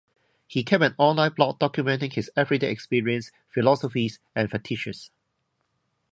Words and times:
He 0.47 0.63
kept 0.63 0.83
an 0.83 0.95
online 0.97 1.33
blog 1.33 1.59
documenting 1.59 2.11
his 2.11 2.31
everyday 2.35 2.71
experience, 2.71 3.29
philosophies 3.51 4.17
and 4.35 4.49
fetishes. 4.49 5.11